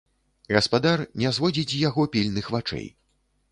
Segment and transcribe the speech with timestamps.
[0.55, 2.91] Гаспадар не зводзіць з яго пільных вачэй.